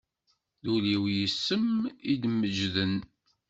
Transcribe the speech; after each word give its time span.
D 0.63 0.65
ul-iw 0.73 1.03
yes-m 1.15 1.67
i 2.11 2.13
d-imeǧǧden. 2.21 2.95